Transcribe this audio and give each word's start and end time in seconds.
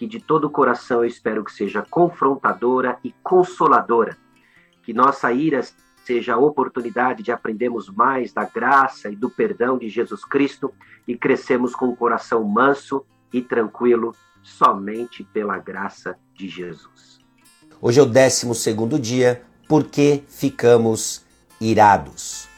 que 0.00 0.06
de 0.06 0.18
todo 0.18 0.46
o 0.46 0.50
coração 0.50 1.00
eu 1.00 1.04
espero 1.04 1.44
que 1.44 1.52
seja 1.52 1.82
confrontadora 1.82 2.98
e 3.04 3.12
consoladora. 3.22 4.16
Que 4.82 4.94
nossa 4.94 5.30
ira 5.30 5.60
seja 6.06 6.32
a 6.32 6.38
oportunidade 6.38 7.22
de 7.22 7.30
aprendermos 7.30 7.90
mais 7.90 8.32
da 8.32 8.46
graça 8.46 9.10
e 9.10 9.14
do 9.14 9.28
perdão 9.28 9.76
de 9.76 9.90
Jesus 9.90 10.24
Cristo 10.24 10.72
e 11.06 11.18
crescemos 11.18 11.74
com 11.74 11.90
o 11.90 11.94
coração 11.94 12.42
manso 12.42 13.04
e 13.30 13.42
tranquilo 13.42 14.16
somente 14.42 15.22
pela 15.22 15.58
graça 15.58 16.16
de 16.32 16.48
Jesus. 16.48 17.18
Hoje 17.78 18.00
é 18.00 18.02
o 18.02 18.06
12 18.06 18.54
segundo 18.54 18.98
dia, 18.98 19.42
porque 19.68 20.24
ficamos 20.28 21.26
irados. 21.60 22.48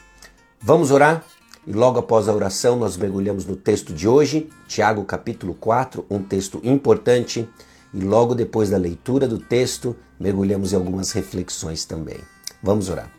Vamos 0.61 0.91
orar? 0.91 1.25
E 1.65 1.71
logo 1.71 1.97
após 1.97 2.27
a 2.27 2.33
oração, 2.33 2.75
nós 2.75 2.97
mergulhamos 2.97 3.45
no 3.45 3.55
texto 3.55 3.93
de 3.93 4.05
hoje, 4.05 4.49
Tiago 4.67 5.05
capítulo 5.05 5.53
4, 5.53 6.05
um 6.09 6.21
texto 6.21 6.59
importante. 6.61 7.47
E 7.93 7.99
logo 8.01 8.35
depois 8.35 8.71
da 8.71 8.77
leitura 8.77 9.27
do 9.27 9.37
texto, 9.37 9.95
mergulhamos 10.19 10.73
em 10.73 10.75
algumas 10.75 11.11
reflexões 11.11 11.85
também. 11.85 12.17
Vamos 12.61 12.89
orar. 12.89 13.09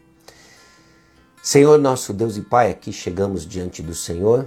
Senhor 1.43 1.79
nosso 1.79 2.13
Deus 2.13 2.37
e 2.37 2.43
Pai, 2.43 2.71
aqui 2.71 2.93
chegamos 2.93 3.47
diante 3.47 3.83
do 3.83 3.95
Senhor, 3.95 4.47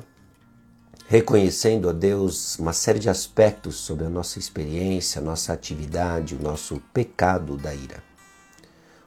reconhecendo 1.07 1.89
a 1.89 1.93
Deus 1.93 2.59
uma 2.59 2.73
série 2.73 2.99
de 2.99 3.09
aspectos 3.09 3.77
sobre 3.77 4.05
a 4.05 4.09
nossa 4.09 4.37
experiência, 4.37 5.21
a 5.21 5.23
nossa 5.23 5.53
atividade, 5.53 6.35
o 6.35 6.41
nosso 6.41 6.81
pecado 6.93 7.57
da 7.57 7.73
ira. 7.73 8.03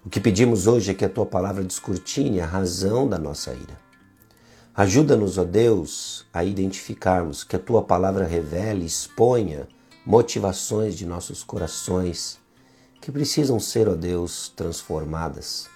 O 0.05 0.08
que 0.08 0.18
pedimos 0.18 0.66
hoje 0.66 0.91
é 0.91 0.94
que 0.94 1.05
a 1.05 1.08
tua 1.08 1.27
palavra 1.27 1.62
descortine 1.62 2.41
a 2.41 2.46
razão 2.46 3.08
da 3.08 3.18
nossa 3.18 3.52
ira 3.52 3.89
Ajuda-nos, 4.74 5.36
ó 5.36 5.44
Deus, 5.44 6.24
a 6.32 6.44
identificarmos 6.44 7.42
que 7.42 7.56
a 7.56 7.58
tua 7.58 7.82
palavra 7.82 8.24
revele, 8.24 8.86
exponha 8.86 9.68
motivações 10.06 10.96
de 10.96 11.05
nossos 11.05 11.42
corações 11.42 12.39
que 13.00 13.11
precisam 13.11 13.58
ser, 13.58 13.89
ó 13.89 13.95
Deus, 13.95 14.48
transformadas. 14.55 15.68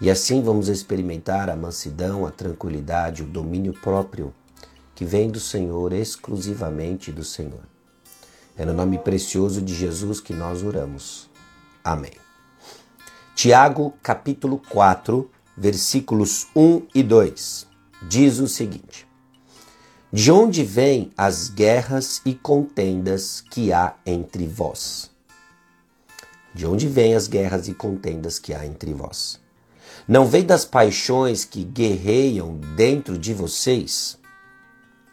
E 0.00 0.10
assim 0.10 0.42
vamos 0.42 0.68
experimentar 0.68 1.48
a 1.48 1.54
mansidão, 1.54 2.26
a 2.26 2.32
tranquilidade, 2.32 3.22
o 3.22 3.26
domínio 3.26 3.72
próprio 3.74 4.34
que 4.92 5.04
vem 5.04 5.30
do 5.30 5.38
Senhor, 5.38 5.92
exclusivamente 5.92 7.12
do 7.12 7.22
Senhor. 7.24 7.62
É 8.56 8.64
no 8.64 8.72
nome 8.72 8.98
precioso 8.98 9.62
de 9.62 9.72
Jesus 9.72 10.20
que 10.20 10.34
nós 10.34 10.64
oramos. 10.64 11.30
Amém. 11.82 12.12
Tiago, 13.36 13.94
capítulo 14.02 14.60
4, 14.68 15.30
versículos 15.56 16.48
1 16.56 16.88
e 16.92 17.02
2 17.04 17.69
diz 18.02 18.38
o 18.38 18.48
seguinte: 18.48 19.06
De 20.12 20.30
onde 20.30 20.64
vêm 20.64 21.10
as 21.16 21.48
guerras 21.48 22.20
e 22.24 22.34
contendas 22.34 23.40
que 23.40 23.72
há 23.72 23.94
entre 24.04 24.46
vós? 24.46 25.10
De 26.54 26.66
onde 26.66 26.88
vêm 26.88 27.14
as 27.14 27.28
guerras 27.28 27.68
e 27.68 27.74
contendas 27.74 28.38
que 28.38 28.52
há 28.52 28.66
entre 28.66 28.92
vós? 28.92 29.40
Não 30.08 30.26
vem 30.26 30.44
das 30.44 30.64
paixões 30.64 31.44
que 31.44 31.62
guerreiam 31.62 32.56
dentro 32.74 33.16
de 33.16 33.32
vocês? 33.32 34.18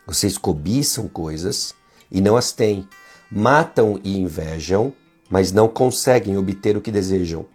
Vocês 0.05 0.37
cobiçam 0.37 1.07
coisas 1.07 1.75
e 2.09 2.21
não 2.21 2.35
as 2.35 2.51
têm, 2.51 2.87
matam 3.29 3.99
e 4.03 4.17
invejam, 4.17 4.93
mas 5.29 5.51
não 5.51 5.67
conseguem 5.67 6.37
obter 6.37 6.77
o 6.77 6.81
que 6.81 6.91
desejam. 6.91 7.45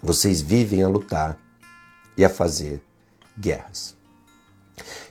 Vocês 0.00 0.40
vivem 0.40 0.82
a 0.82 0.88
lutar 0.88 1.36
e 2.16 2.24
a 2.24 2.30
fazer 2.30 2.80
guerras. 3.36 3.97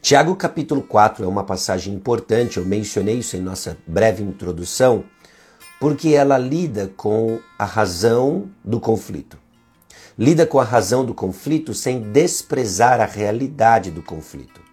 Tiago 0.02 0.36
capítulo 0.36 0.82
4 0.82 1.26
é 1.26 1.28
uma 1.28 1.44
passagem 1.44 1.94
importante, 1.94 2.58
eu 2.58 2.66
mencionei 2.66 3.20
isso 3.20 3.36
em 3.36 3.42
nossa 3.42 3.78
breve 3.86 4.24
introdução, 4.24 5.04
porque 5.80 6.10
ela 6.10 6.38
lida 6.38 6.92
com 6.96 7.40
a 7.58 7.66
razão 7.66 8.50
do 8.64 8.80
conflito. 8.80 9.38
Lida 10.18 10.46
com 10.46 10.60
a 10.60 10.64
razão 10.64 11.06
do 11.06 11.14
conflito 11.14 11.74
sem 11.74 12.00
desprezar 12.12 13.02
a 13.02 13.06
realidade 13.06 13.92
do 13.92 14.02
conflito. 14.02 14.67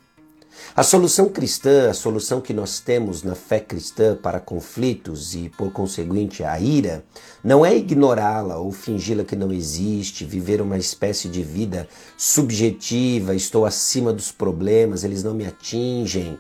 A 0.77 0.83
solução 0.83 1.29
cristã, 1.29 1.91
a 1.91 1.95
solução 1.95 2.41
que 2.41 2.53
nós 2.53 2.81
temos 2.81 3.23
na 3.23 3.35
fé 3.35 3.61
cristã 3.61 4.17
para 4.17 4.41
conflitos 4.41 5.35
e, 5.35 5.49
por 5.49 5.73
conseguinte, 5.73 6.43
a 6.43 6.59
ira, 6.59 7.05
não 7.45 7.65
é 7.65 7.77
ignorá-la 7.77 8.57
ou 8.57 8.73
fingi-la 8.73 9.25
que 9.25 9.37
não 9.37 9.53
existe, 9.53 10.25
viver 10.25 10.61
uma 10.61 10.77
espécie 10.77 11.29
de 11.29 11.43
vida 11.43 11.89
subjetiva, 12.17 13.35
estou 13.35 13.65
acima 13.65 14.13
dos 14.13 14.33
problemas, 14.33 15.05
eles 15.05 15.23
não 15.23 15.33
me 15.33 15.47
atingem. 15.47 16.39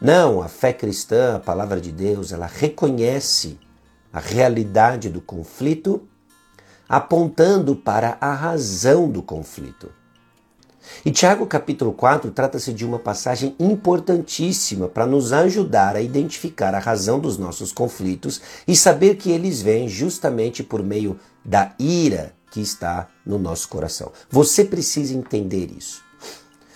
Não, 0.00 0.40
a 0.40 0.48
fé 0.48 0.72
cristã, 0.72 1.36
a 1.36 1.40
palavra 1.40 1.80
de 1.80 1.90
Deus, 1.90 2.32
ela 2.32 2.46
reconhece 2.46 3.58
a 4.12 4.20
realidade 4.20 5.08
do 5.08 5.20
conflito, 5.20 6.08
apontando 6.88 7.76
para 7.76 8.16
a 8.20 8.32
razão 8.32 9.10
do 9.10 9.22
conflito. 9.22 9.99
E 11.04 11.10
Tiago 11.10 11.46
capítulo 11.46 11.92
4 11.92 12.30
trata-se 12.30 12.72
de 12.72 12.84
uma 12.84 12.98
passagem 12.98 13.54
importantíssima 13.58 14.88
para 14.88 15.06
nos 15.06 15.32
ajudar 15.32 15.96
a 15.96 16.00
identificar 16.02 16.74
a 16.74 16.78
razão 16.78 17.18
dos 17.18 17.38
nossos 17.38 17.72
conflitos 17.72 18.40
e 18.66 18.76
saber 18.76 19.16
que 19.16 19.30
eles 19.30 19.62
vêm 19.62 19.88
justamente 19.88 20.62
por 20.62 20.82
meio 20.82 21.18
da 21.44 21.72
ira 21.78 22.34
que 22.50 22.60
está 22.60 23.08
no 23.24 23.38
nosso 23.38 23.68
coração. 23.68 24.12
Você 24.28 24.64
precisa 24.64 25.14
entender 25.14 25.70
isso. 25.76 26.09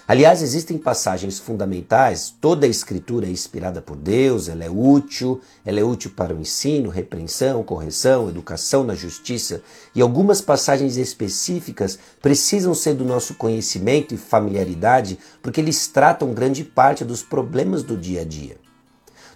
Aliás, 0.07 0.43
existem 0.43 0.77
passagens 0.77 1.39
fundamentais, 1.39 2.35
toda 2.39 2.67
a 2.67 2.69
escritura 2.69 3.27
é 3.27 3.31
inspirada 3.31 3.81
por 3.81 3.97
Deus, 3.97 4.51
ela 4.51 4.63
é 4.63 4.69
útil, 4.69 5.41
ela 5.65 5.81
é 5.81 5.83
útil 5.83 6.13
para 6.15 6.35
o 6.35 6.39
ensino, 6.39 6.91
repreensão, 6.91 7.63
correção, 7.63 8.29
educação 8.29 8.85
na 8.85 8.95
justiça, 8.95 9.63
e 9.95 10.03
algumas 10.03 10.43
passagens 10.43 10.99
específicas 10.99 11.99
precisam 12.21 12.75
ser 12.75 12.93
do 12.93 13.05
nosso 13.05 13.35
conhecimento 13.37 14.15
e 14.15 14.19
familiaridade, 14.19 15.19
porque 15.43 15.59
eles 15.59 15.89
tratam 15.89 16.35
grande 16.35 16.65
parte 16.65 17.03
dos 17.03 17.23
problemas 17.23 17.83
do 17.83 17.97
dia 17.97 18.21
a 18.21 18.25
dia. 18.25 18.59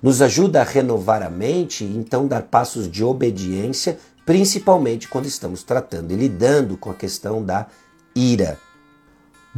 Nos 0.03 0.21
ajuda 0.21 0.61
a 0.61 0.65
renovar 0.65 1.23
a 1.23 1.31
mente 1.31 1.83
e 1.83 1.97
então 1.97 2.29
dar 2.29 2.43
passos 2.43 2.91
de 2.91 3.03
obediência, 3.03 3.99
principalmente 4.27 5.09
quando 5.09 5.25
estamos 5.25 5.63
tratando 5.63 6.13
e 6.13 6.17
lidando 6.17 6.77
com 6.77 6.91
a 6.91 6.95
questão 6.95 7.43
da 7.43 7.67
ira. 8.15 8.68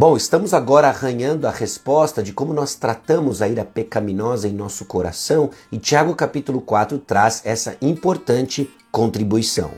Bom, 0.00 0.16
estamos 0.16 0.54
agora 0.54 0.88
arranhando 0.88 1.46
a 1.46 1.50
resposta 1.50 2.22
de 2.22 2.32
como 2.32 2.54
nós 2.54 2.74
tratamos 2.74 3.42
a 3.42 3.48
ira 3.50 3.66
pecaminosa 3.66 4.48
em 4.48 4.52
nosso 4.54 4.86
coração 4.86 5.50
e 5.70 5.78
Tiago 5.78 6.14
capítulo 6.16 6.62
4 6.62 6.98
traz 7.00 7.42
essa 7.44 7.76
importante 7.82 8.70
contribuição. 8.90 9.74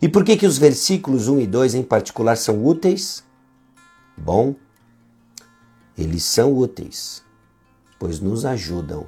E 0.00 0.08
por 0.08 0.24
que 0.24 0.34
que 0.34 0.46
os 0.46 0.56
versículos 0.56 1.28
1 1.28 1.40
e 1.40 1.46
2 1.46 1.74
em 1.74 1.82
particular 1.82 2.38
são 2.38 2.64
úteis? 2.64 3.22
Bom, 4.16 4.54
eles 5.98 6.24
são 6.24 6.54
úteis, 6.54 7.22
pois 7.98 8.20
nos 8.20 8.46
ajudam 8.46 9.06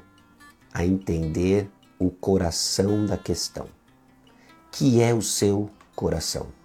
a 0.71 0.85
entender 0.85 1.71
o 1.99 2.11
coração 2.11 3.07
da 3.07 3.17
questão. 3.17 3.69
Que 4.71 5.01
é 5.01 5.15
o 5.15 5.23
seu 5.23 5.71
coração? 5.97 6.60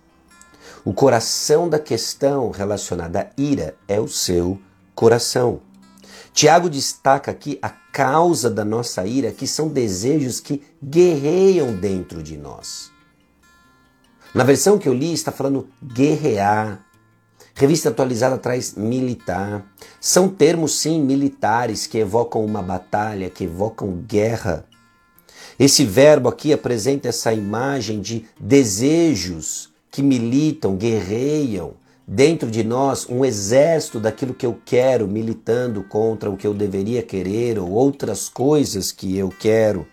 O 0.86 0.94
coração 0.94 1.68
da 1.68 1.80
questão 1.80 2.52
relacionada 2.52 3.22
à 3.22 3.42
ira 3.42 3.76
é 3.88 4.00
o 4.00 4.08
seu 4.08 4.60
coração. 4.94 5.62
Tiago 6.32 6.70
destaca 6.70 7.32
aqui 7.32 7.58
a 7.60 7.70
causa 7.70 8.52
da 8.52 8.64
nossa 8.64 9.04
ira, 9.04 9.32
que 9.32 9.48
são 9.48 9.68
desejos 9.68 10.40
que 10.40 10.62
guerreiam 10.84 11.76
dentro 11.76 12.22
de 12.22 12.38
nós. 12.38 12.92
Na 14.32 14.44
versão 14.44 14.78
que 14.78 14.88
eu 14.88 14.94
li 14.94 15.12
está 15.12 15.32
falando 15.32 15.68
guerrear. 15.84 16.86
Revista 17.56 17.90
atualizada 17.90 18.38
traz 18.38 18.76
militar. 18.76 19.66
São 20.00 20.30
termos, 20.30 20.78
sim, 20.78 21.02
militares 21.02 21.88
que 21.88 21.98
evocam 21.98 22.46
uma 22.46 22.62
batalha, 22.62 23.28
que 23.32 23.46
evocam 23.46 24.04
guerra. 24.08 24.68
Esse 25.58 25.84
verbo 25.84 26.30
aqui 26.30 26.54
apresenta 26.54 27.08
essa 27.08 27.34
imagem 27.34 28.02
de 28.02 28.28
desejos 28.40 29.74
que 29.96 30.04
militam, 30.04 30.76
guerreiam 30.76 31.76
dentro 32.06 32.52
de 32.52 32.66
nós 32.66 33.08
um 33.10 33.24
exército 33.24 33.98
daquilo 33.98 34.34
que 34.34 34.46
eu 34.46 34.60
quero, 34.66 35.08
militando 35.08 35.84
contra 35.84 36.30
o 36.30 36.36
que 36.36 36.46
eu 36.46 36.54
deveria 36.54 37.02
querer 37.02 37.58
ou 37.58 37.72
outras 37.72 38.28
coisas 38.28 38.92
que 38.92 39.18
eu 39.18 39.30
quero. 39.30 39.88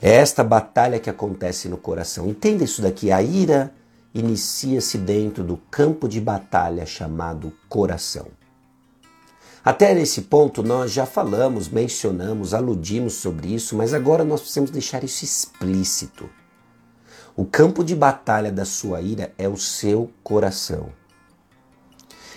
É 0.00 0.10
esta 0.16 0.44
batalha 0.44 1.00
que 1.00 1.08
acontece 1.08 1.70
no 1.70 1.78
coração. 1.78 2.28
Entenda 2.28 2.64
isso 2.64 2.82
daqui. 2.82 3.10
A 3.10 3.22
ira 3.22 3.72
inicia-se 4.14 4.98
dentro 4.98 5.42
do 5.42 5.56
campo 5.70 6.06
de 6.06 6.20
batalha 6.20 6.84
chamado 6.84 7.50
coração. 7.66 8.26
Até 9.64 9.94
nesse 9.94 10.22
ponto 10.22 10.62
nós 10.62 10.92
já 10.92 11.06
falamos, 11.06 11.70
mencionamos, 11.70 12.52
aludimos 12.52 13.14
sobre 13.14 13.54
isso, 13.54 13.74
mas 13.74 13.94
agora 13.94 14.22
nós 14.22 14.40
precisamos 14.40 14.70
deixar 14.70 15.02
isso 15.02 15.24
explícito. 15.24 16.28
O 17.34 17.46
campo 17.46 17.82
de 17.82 17.96
batalha 17.96 18.52
da 18.52 18.66
sua 18.66 19.00
ira 19.00 19.32
é 19.38 19.48
o 19.48 19.56
seu 19.56 20.10
coração. 20.22 20.90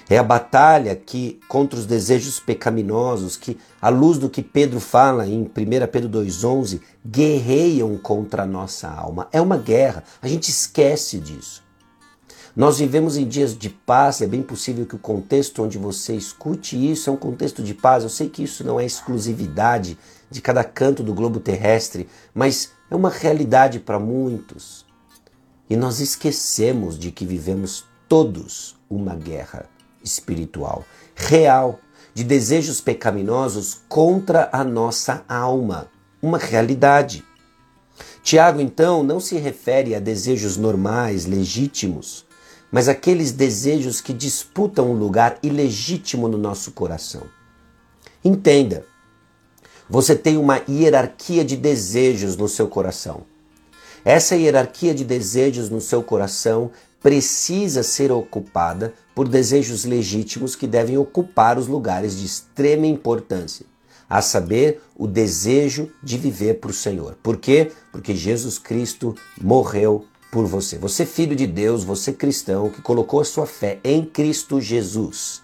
É 0.09 0.17
a 0.17 0.23
batalha 0.23 0.95
que 0.95 1.37
contra 1.49 1.77
os 1.77 1.85
desejos 1.85 2.39
pecaminosos 2.39 3.35
que, 3.35 3.57
à 3.81 3.89
luz 3.89 4.17
do 4.17 4.29
que 4.29 4.41
Pedro 4.41 4.79
fala 4.79 5.27
em 5.27 5.41
1 5.41 5.87
Pedro 5.91 6.07
2:11, 6.07 6.79
guerreiam 7.05 7.97
contra 7.97 8.43
a 8.43 8.45
nossa 8.45 8.87
alma. 8.87 9.27
É 9.33 9.41
uma 9.41 9.57
guerra. 9.57 10.03
A 10.21 10.29
gente 10.29 10.49
esquece 10.49 11.19
disso. 11.19 11.61
Nós 12.55 12.77
vivemos 12.77 13.17
em 13.17 13.27
dias 13.27 13.57
de 13.57 13.69
paz, 13.69 14.21
é 14.21 14.27
bem 14.27 14.41
possível 14.41 14.85
que 14.85 14.95
o 14.95 14.99
contexto 14.99 15.61
onde 15.61 15.77
você 15.77 16.15
escute 16.15 16.89
isso 16.89 17.09
é 17.09 17.13
um 17.13 17.17
contexto 17.17 17.61
de 17.61 17.73
paz. 17.73 18.03
Eu 18.03 18.09
sei 18.09 18.29
que 18.29 18.43
isso 18.43 18.63
não 18.63 18.79
é 18.79 18.85
exclusividade 18.85 19.97
de 20.31 20.39
cada 20.39 20.63
canto 20.63 21.03
do 21.03 21.13
globo 21.13 21.41
terrestre, 21.41 22.07
mas 22.33 22.71
é 22.89 22.95
uma 22.95 23.09
realidade 23.09 23.79
para 23.79 23.99
muitos. 23.99 24.84
E 25.69 25.75
nós 25.75 25.99
esquecemos 25.99 26.97
de 26.97 27.11
que 27.11 27.25
vivemos 27.25 27.85
todos 28.07 28.75
uma 28.89 29.15
guerra 29.15 29.67
espiritual, 30.03 30.85
real, 31.15 31.79
de 32.13 32.23
desejos 32.23 32.79
pecaminosos 32.79 33.81
contra 33.89 34.49
a 34.51 34.63
nossa 34.63 35.25
alma, 35.27 35.89
uma 36.21 36.37
realidade. 36.37 37.23
Tiago, 38.23 38.61
então, 38.61 39.03
não 39.03 39.19
se 39.19 39.37
refere 39.37 39.93
a 39.93 39.99
desejos 39.99 40.55
normais, 40.55 41.25
legítimos, 41.25 42.25
mas 42.71 42.87
aqueles 42.87 43.31
desejos 43.31 44.01
que 44.01 44.13
disputam 44.13 44.91
um 44.91 44.97
lugar 44.97 45.37
ilegítimo 45.43 46.27
no 46.27 46.37
nosso 46.37 46.71
coração. 46.71 47.23
Entenda, 48.23 48.85
você 49.89 50.15
tem 50.15 50.37
uma 50.37 50.61
hierarquia 50.67 51.45
de 51.45 51.55
desejos 51.55 52.35
no 52.35 52.47
seu 52.47 52.67
coração. 52.67 53.25
Essa 54.05 54.35
hierarquia 54.35 54.93
de 54.93 55.03
desejos 55.03 55.67
no 55.67 55.81
seu 55.81 56.03
coração 56.03 56.69
precisa 57.01 57.81
ser 57.81 58.11
ocupada 58.11 58.93
por 59.15 59.27
desejos 59.27 59.83
legítimos 59.83 60.55
que 60.55 60.67
devem 60.67 60.95
ocupar 60.95 61.57
os 61.57 61.67
lugares 61.67 62.19
de 62.19 62.23
extrema 62.23 62.85
importância, 62.85 63.65
a 64.07 64.21
saber, 64.21 64.79
o 64.95 65.07
desejo 65.07 65.91
de 66.03 66.19
viver 66.19 66.59
para 66.59 66.69
o 66.69 66.73
Senhor. 66.73 67.17
Por 67.23 67.37
quê? 67.37 67.71
Porque 67.91 68.15
Jesus 68.15 68.59
Cristo 68.59 69.15
morreu 69.41 70.05
por 70.31 70.45
você. 70.45 70.77
Você 70.77 71.03
filho 71.03 71.35
de 71.35 71.47
Deus, 71.47 71.83
você 71.83 72.13
cristão 72.13 72.69
que 72.69 72.83
colocou 72.83 73.21
a 73.21 73.25
sua 73.25 73.47
fé 73.47 73.79
em 73.83 74.05
Cristo 74.05 74.61
Jesus. 74.61 75.41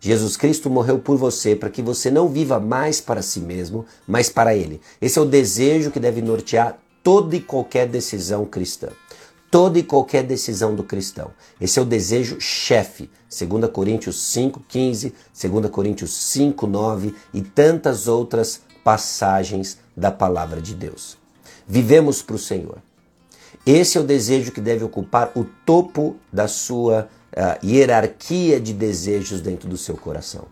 Jesus 0.00 0.36
Cristo 0.36 0.68
morreu 0.68 0.98
por 0.98 1.16
você 1.16 1.54
para 1.54 1.70
que 1.70 1.80
você 1.80 2.10
não 2.10 2.28
viva 2.28 2.58
mais 2.58 3.00
para 3.00 3.22
si 3.22 3.38
mesmo, 3.38 3.86
mas 4.08 4.28
para 4.28 4.56
Ele. 4.56 4.80
Esse 5.00 5.20
é 5.20 5.22
o 5.22 5.26
desejo 5.26 5.92
que 5.92 6.00
deve 6.00 6.20
nortear 6.20 6.76
toda 7.02 7.36
e 7.36 7.40
qualquer 7.40 7.86
decisão 7.86 8.44
cristã. 8.44 8.88
Toda 9.50 9.78
e 9.78 9.82
qualquer 9.82 10.22
decisão 10.22 10.74
do 10.74 10.82
cristão. 10.82 11.30
Esse 11.60 11.78
é 11.78 11.82
o 11.82 11.86
desejo 11.86 12.40
chefe. 12.40 13.10
2 13.28 13.70
Coríntios 13.70 14.16
5,15, 14.34 15.12
2 15.50 15.70
Coríntios 15.70 16.10
5,9 16.10 17.14
e 17.34 17.42
tantas 17.42 18.08
outras 18.08 18.62
passagens 18.82 19.78
da 19.96 20.10
palavra 20.10 20.60
de 20.60 20.74
Deus. 20.74 21.18
Vivemos 21.66 22.22
para 22.22 22.36
o 22.36 22.38
Senhor. 22.38 22.78
Esse 23.64 23.96
é 23.96 24.00
o 24.00 24.04
desejo 24.04 24.52
que 24.52 24.60
deve 24.60 24.84
ocupar 24.84 25.30
o 25.36 25.44
topo 25.44 26.16
da 26.32 26.48
sua 26.48 27.08
uh, 27.32 27.66
hierarquia 27.66 28.60
de 28.60 28.72
desejos 28.72 29.40
dentro 29.40 29.68
do 29.68 29.76
seu 29.76 29.96
coração. 29.96 30.46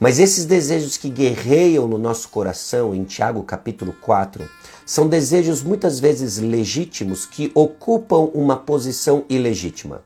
Mas 0.00 0.18
esses 0.18 0.44
desejos 0.44 0.96
que 0.96 1.08
guerreiam 1.08 1.86
no 1.86 1.98
nosso 1.98 2.28
coração, 2.28 2.94
em 2.94 3.04
Tiago 3.04 3.42
capítulo 3.42 3.94
4, 4.00 4.48
são 4.84 5.08
desejos 5.08 5.62
muitas 5.62 5.98
vezes 6.00 6.38
legítimos 6.38 7.26
que 7.26 7.50
ocupam 7.54 8.30
uma 8.34 8.56
posição 8.56 9.24
ilegítima. 9.28 10.02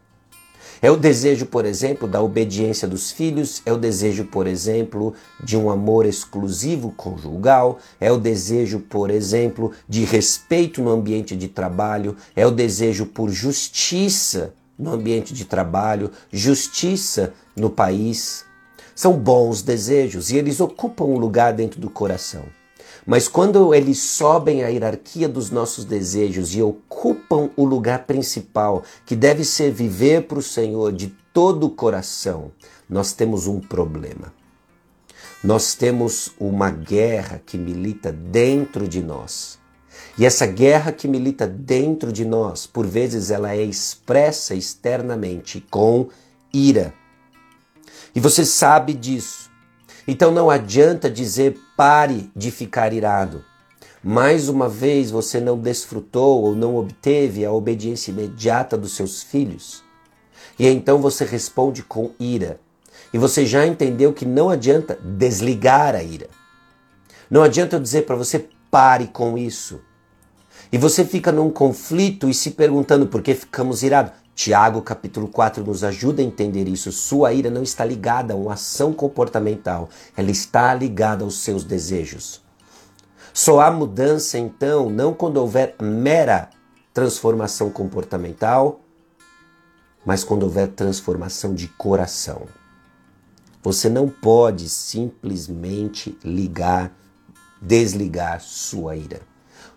É 0.83 0.91
o 0.91 0.97
desejo, 0.97 1.47
por 1.47 1.65
exemplo, 1.65 2.07
da 2.07 2.21
obediência 2.21 2.87
dos 2.87 3.11
filhos, 3.11 3.63
é 3.65 3.73
o 3.73 3.79
desejo, 3.79 4.25
por 4.25 4.47
exemplo, 4.47 5.15
de 5.43 5.57
um 5.57 5.71
amor 5.71 6.05
exclusivo 6.05 6.93
conjugal, 6.93 7.79
é 7.99 8.13
o 8.13 8.19
desejo, 8.19 8.81
por 8.81 9.11
exemplo, 9.11 9.73
de 9.89 10.05
respeito 10.05 10.83
no 10.83 10.91
ambiente 10.91 11.35
de 11.35 11.49
trabalho, 11.49 12.17
é 12.35 12.47
o 12.47 12.51
desejo 12.51 13.07
por 13.07 13.31
justiça 13.31 14.53
no 14.79 14.93
ambiente 14.93 15.33
de 15.33 15.47
trabalho, 15.47 16.11
justiça 16.31 17.33
no 17.57 17.71
país. 17.71 18.45
São 18.95 19.15
bons 19.15 19.63
desejos 19.63 20.31
e 20.31 20.37
eles 20.37 20.61
ocupam 20.61 21.05
um 21.05 21.19
lugar 21.19 21.53
dentro 21.55 21.81
do 21.81 21.89
coração. 21.89 22.45
Mas 23.07 23.29
quando 23.29 23.73
eles 23.73 23.99
sobem 24.01 24.65
a 24.65 24.69
hierarquia 24.69 25.29
dos 25.29 25.49
nossos 25.51 25.85
desejos 25.85 26.57
e 26.57 26.61
ocupam 26.61 27.51
o 27.57 27.65
lugar 27.65 28.05
principal, 28.05 28.83
que 29.07 29.15
deve 29.15 29.45
ser 29.45 29.71
viver 29.71 30.23
para 30.27 30.41
o 30.41 30.43
Senhor 30.43 30.93
de 30.93 31.15
todo 31.33 31.67
o 31.67 31.71
coração, 31.71 32.51
nós 32.91 33.13
temos 33.13 33.47
um 33.47 33.61
problema. 33.61 34.35
Nós 35.45 35.75
temos 35.75 36.33
uma 36.41 36.69
guerra 36.71 37.41
que 37.47 37.57
milita 37.57 38.11
dentro 38.11 38.89
de 38.89 39.01
nós. 39.01 39.57
E 40.19 40.27
essa 40.27 40.47
guerra 40.47 40.91
que 40.91 41.07
milita 41.07 41.47
dentro 41.47 42.11
de 42.13 42.25
nós, 42.25 42.67
por 42.67 42.87
vezes 42.87 43.31
ela 43.31 43.55
é 43.55 43.63
expressa 43.63 44.55
externamente 44.55 45.65
com 45.71 46.09
ira. 46.53 46.93
E 48.15 48.19
você 48.19 48.45
sabe 48.45 48.95
disso. 48.95 49.51
Então 50.07 50.31
não 50.31 50.49
adianta 50.49 51.11
dizer 51.11 51.59
pare 51.77 52.31
de 52.35 52.51
ficar 52.51 52.93
irado. 52.93 53.45
Mais 54.03 54.49
uma 54.49 54.69
vez 54.69 55.11
você 55.11 55.41
não 55.41 55.59
desfrutou 55.59 56.45
ou 56.45 56.55
não 56.55 56.77
obteve 56.77 57.45
a 57.45 57.51
obediência 57.51 58.13
imediata 58.13 58.77
dos 58.77 58.95
seus 58.95 59.23
filhos. 59.23 59.83
E 60.59 60.69
então 60.69 61.01
você 61.01 61.25
responde 61.25 61.83
com 61.83 62.13
ira. 62.21 62.61
E 63.13 63.19
você 63.19 63.45
já 63.45 63.67
entendeu 63.67 64.13
que 64.13 64.25
não 64.25 64.49
adianta 64.49 64.97
desligar 65.03 65.95
a 65.95 66.03
ira. 66.03 66.29
Não 67.29 67.43
adianta 67.43 67.77
eu 67.77 67.81
dizer 67.81 68.03
para 68.03 68.15
você 68.15 68.49
pare 68.71 69.09
com 69.09 69.37
isso. 69.37 69.81
E 70.71 70.79
você 70.79 71.05
fica 71.05 71.33
num 71.33 71.51
conflito 71.51 72.29
e 72.29 72.35
se 72.35 72.53
perguntando 72.53 73.07
por 73.07 73.23
que 73.23 73.35
ficamos 73.35 73.83
irados. 73.83 74.13
Tiago 74.37 74.83
capítulo 74.83 75.29
4 75.29 75.65
nos 75.65 75.83
ajuda 75.83 76.21
a 76.21 76.25
entender 76.25 76.69
isso. 76.69 76.93
Sua 76.93 77.33
ira 77.33 77.49
não 77.49 77.63
está 77.63 77.87
ligada 77.87 78.35
a 78.35 78.37
uma 78.37 78.53
ação 78.53 78.93
comportamental, 78.93 79.89
ela 80.15 80.31
está 80.31 80.75
ligada 80.75 81.25
aos 81.25 81.39
seus 81.39 81.65
desejos. 81.65 82.43
Só 83.33 83.61
há 83.61 83.71
mudança 83.71 84.39
então 84.39 84.91
não 84.91 85.15
quando 85.15 85.39
houver 85.39 85.75
mera 85.81 86.51
transformação 86.93 87.71
comportamental, 87.71 88.81
mas 90.05 90.23
quando 90.23 90.43
houver 90.43 90.69
transformação 90.69 91.55
de 91.55 91.69
coração. 91.69 92.43
Você 93.63 93.89
não 93.89 94.07
pode 94.07 94.69
simplesmente 94.69 96.17
ligar, 96.23 96.93
desligar 97.61 98.43
sua 98.43 98.97
ira, 98.97 99.23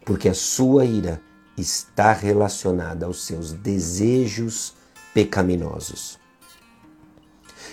porque 0.05 0.27
a 0.27 0.33
sua 0.33 0.83
ira 0.83 1.21
está 1.59 2.13
relacionada 2.13 3.05
aos 3.05 3.25
seus 3.25 3.53
desejos 3.53 4.73
pecaminosos. 5.13 6.19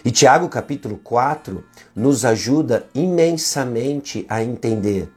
E 0.05 0.11
Tiago 0.11 0.49
capítulo 0.49 0.99
4 0.99 1.65
nos 1.95 2.25
ajuda 2.25 2.89
imensamente 2.95 4.25
a 4.29 4.43
entender 4.43 5.11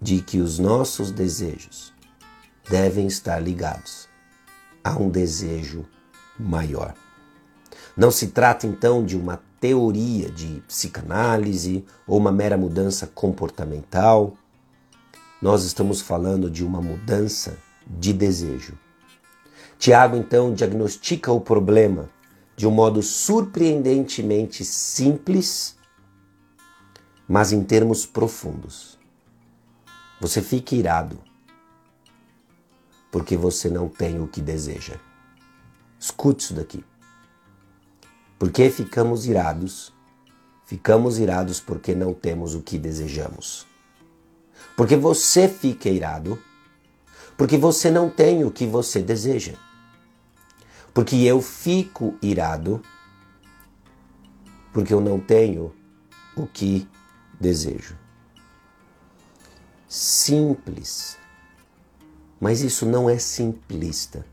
de 0.00 0.20
que 0.20 0.38
os 0.38 0.58
nossos 0.58 1.10
desejos 1.10 1.92
devem 2.68 3.06
estar 3.06 3.38
ligados 3.40 4.08
a 4.82 4.96
um 4.96 5.08
desejo 5.08 5.84
maior. 6.38 6.94
Não 7.96 8.10
se 8.10 8.28
trata 8.28 8.66
então 8.66 9.04
de 9.04 9.16
uma 9.16 9.40
teoria 9.60 10.30
de 10.30 10.62
psicanálise 10.68 11.84
ou 12.06 12.18
uma 12.18 12.30
mera 12.30 12.56
mudança 12.56 13.06
comportamental. 13.06 14.36
Nós 15.40 15.64
estamos 15.64 16.00
falando 16.00 16.50
de 16.50 16.64
uma 16.64 16.80
mudança 16.80 17.56
de 17.86 18.12
desejo. 18.12 18.78
Tiago 19.78 20.16
então 20.16 20.52
diagnostica 20.52 21.30
o 21.30 21.40
problema 21.40 22.08
de 22.56 22.66
um 22.66 22.70
modo 22.70 23.02
surpreendentemente 23.02 24.64
simples, 24.64 25.76
mas 27.28 27.52
em 27.52 27.62
termos 27.62 28.06
profundos. 28.06 28.98
Você 30.20 30.40
fica 30.40 30.74
irado 30.74 31.18
porque 33.12 33.36
você 33.36 33.68
não 33.68 33.88
tem 33.88 34.20
o 34.20 34.26
que 34.26 34.40
deseja. 34.40 34.98
Escute 35.98 36.44
isso 36.44 36.54
daqui. 36.54 36.84
Por 38.38 38.50
que 38.50 38.68
ficamos 38.70 39.26
irados? 39.26 39.92
Ficamos 40.64 41.18
irados 41.18 41.60
porque 41.60 41.94
não 41.94 42.12
temos 42.12 42.54
o 42.54 42.60
que 42.60 42.78
desejamos. 42.78 43.66
Porque 44.76 44.96
você 44.96 45.48
fica 45.48 45.88
irado 45.88 46.38
porque 47.36 47.58
você 47.58 47.90
não 47.90 48.08
tem 48.08 48.44
o 48.44 48.50
que 48.50 48.66
você 48.66 49.02
deseja. 49.02 49.54
Porque 50.94 51.16
eu 51.16 51.42
fico 51.42 52.16
irado 52.22 52.82
porque 54.76 54.92
eu 54.92 55.00
não 55.00 55.18
tenho 55.18 55.74
o 56.36 56.46
que 56.46 56.86
desejo. 57.40 57.96
Simples. 59.88 61.16
Mas 62.38 62.60
isso 62.60 62.84
não 62.84 63.08
é 63.08 63.18
simplista. 63.18 64.26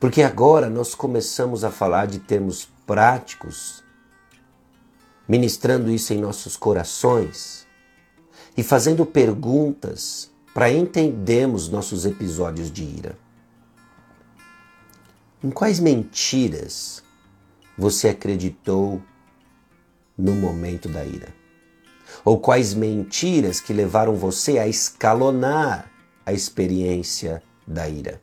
Porque 0.00 0.24
agora 0.24 0.68
nós 0.68 0.92
começamos 0.92 1.62
a 1.62 1.70
falar 1.70 2.06
de 2.06 2.18
termos 2.18 2.68
práticos, 2.84 3.84
ministrando 5.28 5.88
isso 5.88 6.12
em 6.12 6.20
nossos 6.20 6.56
corações 6.56 7.64
e 8.56 8.62
fazendo 8.64 9.06
perguntas 9.06 10.32
para 10.52 10.70
entendermos 10.70 11.68
nossos 11.68 12.04
episódios 12.04 12.70
de 12.70 12.82
ira. 12.82 13.18
Em 15.42 15.50
quais 15.50 15.80
mentiras 15.80 17.02
você 17.78 18.08
acreditou 18.08 19.00
no 20.18 20.34
momento 20.34 20.88
da 20.88 21.04
ira? 21.04 21.28
Ou 22.24 22.38
quais 22.38 22.74
mentiras 22.74 23.60
que 23.60 23.72
levaram 23.72 24.16
você 24.16 24.58
a 24.58 24.66
escalonar 24.66 25.90
a 26.26 26.32
experiência 26.32 27.42
da 27.66 27.88
ira? 27.88 28.20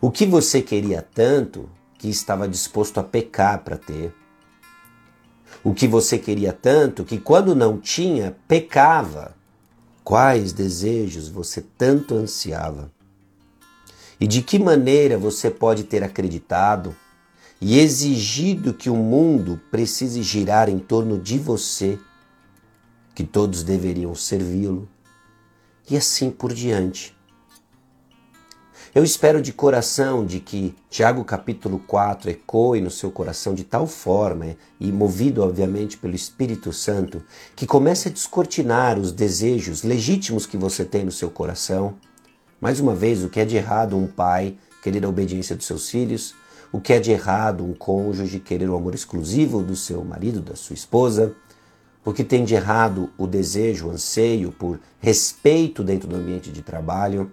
O 0.00 0.10
que 0.10 0.26
você 0.26 0.62
queria 0.62 1.02
tanto 1.02 1.68
que 1.98 2.08
estava 2.08 2.46
disposto 2.48 2.98
a 2.98 3.02
pecar 3.02 3.64
para 3.64 3.76
ter? 3.76 4.14
O 5.64 5.74
que 5.74 5.88
você 5.88 6.18
queria 6.18 6.52
tanto 6.52 7.04
que 7.04 7.18
quando 7.18 7.54
não 7.54 7.78
tinha, 7.80 8.36
pecava? 8.46 9.34
Quais 10.04 10.52
desejos 10.52 11.28
você 11.28 11.62
tanto 11.78 12.14
ansiava? 12.14 12.90
E 14.18 14.26
de 14.26 14.42
que 14.42 14.58
maneira 14.58 15.16
você 15.16 15.48
pode 15.50 15.84
ter 15.84 16.02
acreditado 16.02 16.94
e 17.60 17.78
exigido 17.78 18.74
que 18.74 18.90
o 18.90 18.96
mundo 18.96 19.60
precise 19.70 20.22
girar 20.22 20.68
em 20.68 20.80
torno 20.80 21.18
de 21.18 21.38
você, 21.38 21.98
que 23.14 23.22
todos 23.22 23.62
deveriam 23.62 24.14
servi-lo, 24.14 24.88
e 25.88 25.96
assim 25.96 26.30
por 26.30 26.52
diante? 26.52 27.16
Eu 28.94 29.02
espero 29.02 29.40
de 29.40 29.54
coração 29.54 30.22
de 30.22 30.38
que 30.38 30.74
Tiago 30.90 31.24
capítulo 31.24 31.78
4 31.78 32.28
ecoe 32.28 32.78
no 32.78 32.90
seu 32.90 33.10
coração 33.10 33.54
de 33.54 33.64
tal 33.64 33.86
forma, 33.86 34.54
e 34.78 34.92
movido 34.92 35.42
obviamente 35.42 35.96
pelo 35.96 36.14
Espírito 36.14 36.74
Santo, 36.74 37.22
que 37.56 37.66
comece 37.66 38.08
a 38.08 38.12
descortinar 38.12 38.98
os 38.98 39.10
desejos 39.10 39.82
legítimos 39.82 40.44
que 40.44 40.58
você 40.58 40.84
tem 40.84 41.06
no 41.06 41.10
seu 41.10 41.30
coração. 41.30 41.94
Mais 42.60 42.80
uma 42.80 42.94
vez, 42.94 43.24
o 43.24 43.30
que 43.30 43.40
é 43.40 43.46
de 43.46 43.56
errado 43.56 43.96
um 43.96 44.06
pai 44.06 44.58
querer 44.82 45.06
a 45.06 45.08
obediência 45.08 45.56
dos 45.56 45.64
seus 45.64 45.88
filhos, 45.88 46.34
o 46.70 46.78
que 46.78 46.92
é 46.92 47.00
de 47.00 47.12
errado 47.12 47.64
um 47.64 47.72
cônjuge 47.72 48.40
querer 48.40 48.68
o 48.68 48.76
amor 48.76 48.94
exclusivo 48.94 49.62
do 49.62 49.74
seu 49.74 50.04
marido, 50.04 50.42
da 50.42 50.54
sua 50.54 50.74
esposa, 50.74 51.34
o 52.04 52.12
que 52.12 52.22
tem 52.22 52.44
de 52.44 52.54
errado 52.54 53.10
o 53.16 53.26
desejo, 53.26 53.86
o 53.86 53.90
anseio 53.90 54.52
por 54.52 54.78
respeito 55.00 55.82
dentro 55.82 56.06
do 56.06 56.16
ambiente 56.16 56.52
de 56.52 56.60
trabalho 56.60 57.30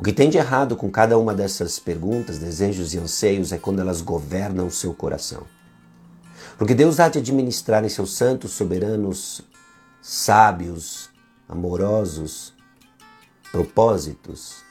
o 0.00 0.02
que 0.02 0.14
tem 0.14 0.30
de 0.30 0.38
errado 0.38 0.76
com 0.76 0.90
cada 0.90 1.18
uma 1.18 1.34
dessas 1.34 1.78
perguntas, 1.78 2.38
desejos 2.38 2.94
e 2.94 2.98
anseios 2.98 3.52
é 3.52 3.58
quando 3.58 3.80
elas 3.80 4.00
governam 4.00 4.66
o 4.66 4.70
seu 4.70 4.94
coração. 4.94 5.42
Porque 6.56 6.74
Deus 6.74 6.98
há 6.98 7.10
de 7.10 7.18
administrar 7.18 7.84
em 7.84 7.88
seus 7.90 8.14
santos, 8.16 8.52
soberanos, 8.52 9.42
sábios, 10.00 11.10
amorosos 11.46 12.54
propósitos. 13.52 14.62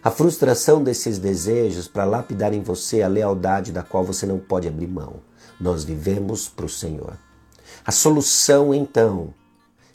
A 0.00 0.12
frustração 0.12 0.80
desses 0.80 1.18
desejos 1.18 1.88
para 1.88 2.04
lapidar 2.04 2.52
em 2.52 2.62
você 2.62 3.02
a 3.02 3.08
lealdade 3.08 3.72
da 3.72 3.82
qual 3.82 4.04
você 4.04 4.26
não 4.26 4.38
pode 4.38 4.68
abrir 4.68 4.86
mão. 4.86 5.14
Nós 5.58 5.82
vivemos 5.82 6.48
para 6.48 6.66
o 6.66 6.68
Senhor. 6.68 7.18
A 7.84 7.90
solução, 7.90 8.72
então, 8.72 9.34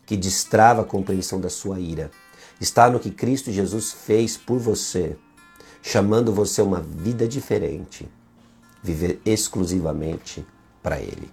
que 0.06 0.18
destrava 0.18 0.82
a 0.82 0.86
compreensão 0.86 1.40
da 1.40 1.50
sua 1.50 1.80
ira 1.80 2.12
está 2.62 2.92
no 2.92 3.00
que 3.00 3.10
Cristo 3.10 3.52
Jesus 3.52 3.92
fez 3.92 4.38
por 4.38 4.60
você, 4.60 5.18
chamando 5.82 6.32
você 6.32 6.62
a 6.62 6.64
uma 6.64 6.80
vida 6.80 7.28
diferente, 7.28 8.08
viver 8.84 9.20
exclusivamente 9.26 10.46
para 10.84 11.00
Ele. 11.00 11.32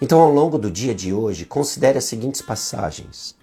Então, 0.00 0.20
ao 0.20 0.32
longo 0.32 0.58
do 0.58 0.70
dia 0.70 0.94
de 0.94 1.12
hoje, 1.12 1.44
considere 1.44 1.98
as 1.98 2.04
seguintes 2.04 2.40
passagens. 2.40 3.36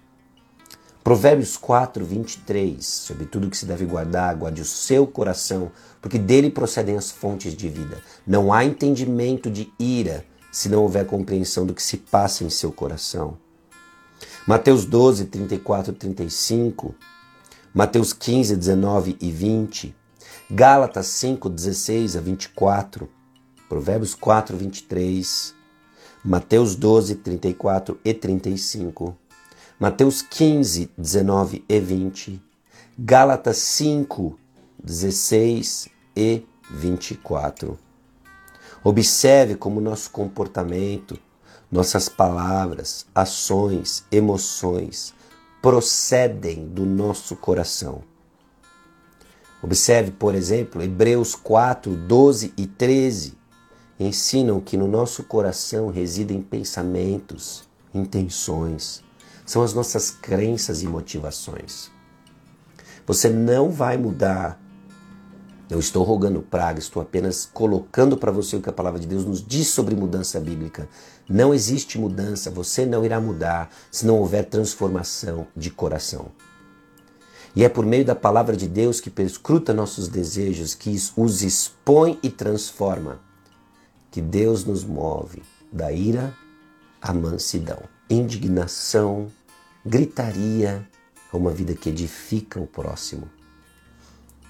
Provérbios 1.04 1.56
4, 1.56 2.04
23, 2.04 2.84
sobre 2.84 3.26
tudo 3.26 3.48
que 3.48 3.56
se 3.56 3.66
deve 3.66 3.84
guardar, 3.84 4.36
guarde 4.36 4.62
o 4.62 4.64
seu 4.64 5.06
coração, 5.06 5.70
porque 6.00 6.18
dele 6.18 6.50
procedem 6.50 6.96
as 6.96 7.10
fontes 7.10 7.56
de 7.56 7.68
vida. 7.68 8.00
Não 8.26 8.52
há 8.52 8.64
entendimento 8.64 9.50
de 9.50 9.72
ira 9.78 10.24
se 10.50 10.68
não 10.68 10.82
houver 10.82 11.06
compreensão 11.06 11.64
do 11.64 11.74
que 11.74 11.82
se 11.82 11.96
passa 11.96 12.44
em 12.44 12.50
seu 12.50 12.70
coração. 12.70 13.38
Mateus 14.44 14.84
12, 14.84 15.26
34 15.26 15.92
e 15.92 15.96
35, 15.96 16.94
Mateus 17.72 18.12
15, 18.12 18.56
19 18.56 19.16
e 19.20 19.30
20, 19.30 19.94
Gálatas 20.50 21.06
5, 21.06 21.48
16 21.48 22.18
a 22.18 22.20
24, 22.20 23.08
Provérbios 23.68 24.16
4, 24.16 24.56
23, 24.56 25.54
Mateus 26.24 26.74
12, 26.74 27.14
34 27.14 28.00
e 28.04 28.12
35, 28.12 29.16
Mateus 29.78 30.22
15, 30.22 30.90
19 30.98 31.64
e 31.68 31.78
20, 31.78 32.42
Gálatas 32.98 33.58
5, 33.58 34.36
16 34.82 35.88
e 36.16 36.44
24. 36.68 37.78
Observe 38.82 39.54
como 39.54 39.80
nosso 39.80 40.10
comportamento 40.10 41.16
nossas 41.72 42.06
palavras, 42.06 43.06
ações, 43.14 44.04
emoções 44.12 45.14
procedem 45.62 46.68
do 46.68 46.84
nosso 46.84 47.34
coração. 47.34 48.02
Observe, 49.62 50.10
por 50.10 50.34
exemplo, 50.34 50.82
Hebreus 50.82 51.34
4, 51.34 51.96
12 51.96 52.52
e 52.58 52.66
13 52.66 53.38
ensinam 53.98 54.60
que 54.60 54.76
no 54.76 54.86
nosso 54.86 55.24
coração 55.24 55.88
residem 55.88 56.42
pensamentos, 56.42 57.64
intenções, 57.94 59.02
são 59.46 59.62
as 59.62 59.72
nossas 59.72 60.10
crenças 60.10 60.82
e 60.82 60.86
motivações. 60.86 61.90
Você 63.06 63.30
não 63.30 63.70
vai 63.70 63.96
mudar 63.96 64.60
eu 65.72 65.80
estou 65.80 66.02
rogando 66.02 66.42
praga, 66.42 66.78
estou 66.78 67.00
apenas 67.00 67.48
colocando 67.50 68.14
para 68.14 68.30
você 68.30 68.56
o 68.56 68.60
que 68.60 68.68
a 68.68 68.72
palavra 68.72 69.00
de 69.00 69.06
Deus 69.06 69.24
nos 69.24 69.42
diz 69.42 69.68
sobre 69.68 69.96
mudança 69.96 70.38
bíblica. 70.38 70.86
Não 71.26 71.54
existe 71.54 71.98
mudança, 71.98 72.50
você 72.50 72.84
não 72.84 73.02
irá 73.06 73.18
mudar 73.18 73.72
se 73.90 74.04
não 74.04 74.18
houver 74.18 74.44
transformação 74.44 75.46
de 75.56 75.70
coração. 75.70 76.26
E 77.56 77.64
é 77.64 77.70
por 77.70 77.86
meio 77.86 78.04
da 78.04 78.14
palavra 78.14 78.54
de 78.54 78.68
Deus 78.68 79.00
que 79.00 79.08
perscruta 79.08 79.72
nossos 79.72 80.08
desejos, 80.08 80.74
que 80.74 80.94
os 81.16 81.42
expõe 81.42 82.18
e 82.22 82.28
transforma, 82.28 83.20
que 84.10 84.20
Deus 84.20 84.66
nos 84.66 84.84
move 84.84 85.42
da 85.72 85.90
ira 85.90 86.34
à 87.00 87.14
mansidão, 87.14 87.78
indignação, 88.10 89.28
gritaria 89.86 90.86
a 91.32 91.36
uma 91.36 91.50
vida 91.50 91.74
que 91.74 91.88
edifica 91.88 92.60
o 92.60 92.66
próximo. 92.66 93.30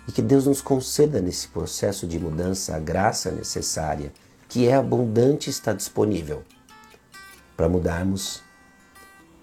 E 0.07 0.13
que 0.13 0.23
Deus 0.23 0.47
nos 0.47 0.61
conceda 0.61 1.21
nesse 1.21 1.49
processo 1.49 2.07
de 2.07 2.19
mudança 2.19 2.75
a 2.75 2.79
graça 2.81 3.31
necessária, 3.31 4.13
que 4.49 4.67
é 4.67 4.75
abundante 4.75 5.49
e 5.49 5.51
está 5.51 5.73
disponível 5.73 6.43
para 7.57 7.69
mudarmos 7.69 8.43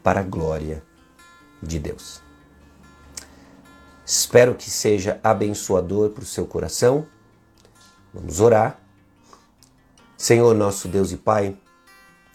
para 0.04 0.20
a 0.20 0.24
glória 0.24 0.84
de 1.62 1.80
Deus. 1.80 2.22
Espero 4.06 4.56
que 4.56 4.70
seja 4.70 5.20
abençoador 5.24 6.10
para 6.10 6.24
o 6.24 6.26
seu 6.26 6.46
coração. 6.46 7.06
Vamos 8.14 8.40
orar. 8.40 8.80
Senhor, 10.18 10.56
nosso 10.56 10.88
Deus 10.88 11.12
e 11.12 11.18
Pai, 11.18 11.56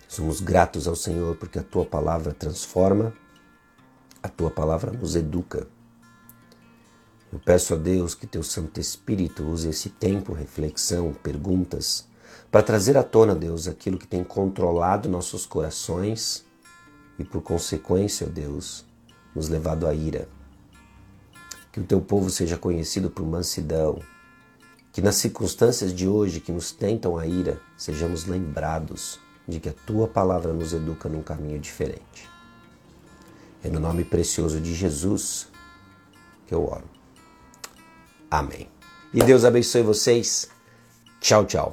somos 0.09 0.41
gratos 0.41 0.87
ao 0.87 0.95
Senhor 0.95 1.37
porque 1.37 1.59
a 1.59 1.63
tua 1.63 1.85
palavra 1.85 2.33
transforma, 2.33 3.13
a 4.23 4.29
tua 4.29 4.51
palavra 4.51 4.93
nos 4.93 5.17
educa. 5.17 5.67
Eu 7.35 7.41
peço 7.41 7.75
a 7.75 7.77
Deus 7.77 8.15
que 8.15 8.29
teu 8.29 8.45
Santo 8.45 8.79
Espírito 8.79 9.43
use 9.43 9.69
esse 9.69 9.91
tempo, 9.91 10.33
reflexão, 10.33 11.13
perguntas, 11.13 12.07
para 12.49 12.63
trazer 12.63 12.97
à 12.97 13.03
tona, 13.03 13.35
Deus, 13.35 13.67
aquilo 13.67 13.99
que 13.99 14.07
tem 14.07 14.23
controlado 14.23 15.09
nossos 15.09 15.45
corações 15.45 16.47
e, 17.19 17.25
por 17.25 17.43
consequência, 17.43 18.29
Deus, 18.29 18.87
nos 19.35 19.49
levado 19.49 19.85
à 19.85 19.93
ira. 19.93 20.29
Que 21.73 21.81
o 21.81 21.83
teu 21.83 22.01
povo 22.01 22.31
seja 22.31 22.57
conhecido 22.57 23.11
por 23.11 23.27
mansidão, 23.27 23.99
que 24.93 25.03
nas 25.03 25.17
circunstâncias 25.17 25.93
de 25.93 26.07
hoje 26.07 26.39
que 26.39 26.53
nos 26.53 26.71
tentam 26.71 27.19
a 27.19 27.27
ira, 27.27 27.61
sejamos 27.77 28.27
lembrados 28.27 29.19
de 29.49 29.59
que 29.59 29.71
a 29.71 29.75
tua 29.85 30.07
palavra 30.07 30.53
nos 30.53 30.73
educa 30.73 31.09
num 31.09 31.21
caminho 31.21 31.59
diferente. 31.59 32.31
É 33.61 33.69
no 33.69 33.81
nome 33.81 34.05
precioso 34.05 34.61
de 34.61 34.73
Jesus 34.73 35.49
que 36.47 36.55
eu 36.55 36.65
oro. 36.65 36.94
Amém. 38.35 38.69
E 39.13 39.21
Deus 39.21 39.45
abençoe 39.45 39.83
vocês. 39.83 40.51
Tchau, 41.21 41.45
tchau. 41.45 41.73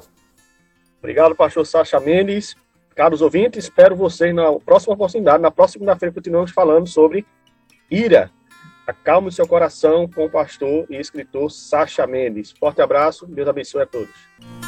Obrigado, 1.00 1.34
pastor 1.34 1.66
Sacha 1.66 1.98
Mendes. 1.98 2.54
Caros 2.94 3.20
ouvintes, 3.20 3.64
espero 3.64 3.96
vocês 3.96 4.32
na 4.32 4.52
próxima 4.60 4.94
oportunidade. 4.94 5.42
Na 5.42 5.50
próxima 5.50 5.80
segunda-feira 5.80 6.14
continuamos 6.14 6.52
falando 6.52 6.86
sobre 6.86 7.26
ira. 7.90 8.30
Acalme 8.86 9.32
seu 9.32 9.46
coração 9.46 10.08
com 10.08 10.26
o 10.26 10.30
pastor 10.30 10.86
e 10.88 10.96
escritor 10.96 11.50
Sacha 11.50 12.06
Mendes. 12.06 12.52
Forte 12.52 12.80
abraço, 12.80 13.26
Deus 13.26 13.48
abençoe 13.48 13.82
a 13.82 13.86
todos. 13.86 14.61